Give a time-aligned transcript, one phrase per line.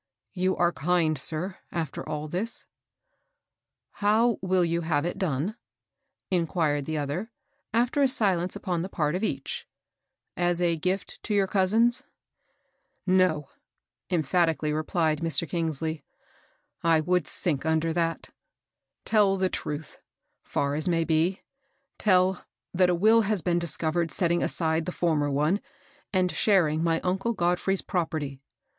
[0.43, 2.65] "You are kind, sir, after all this!"
[4.01, 5.55] How will you have it done?"
[6.31, 7.29] inquired the other,
[7.71, 9.67] after a silence upon the part of each;"
[10.35, 12.03] as a gift to your cousins?"
[13.21, 13.49] No!"
[14.09, 16.01] emphatically replied Mn Km^^e^.
[16.83, 18.15] "^"^V woaJd sink under t\\al\
[19.05, 19.97] T^W «sv^ "ttvsS^^^^^ ^^^
[20.41, 21.05] 422 HABEL ROSS.
[21.05, 21.41] be,—
[21.99, 22.43] tell
[22.73, 25.61] that a will has been discovered setting aside the former one,
[26.11, 28.41] and sharing mj uncle God frey*s property.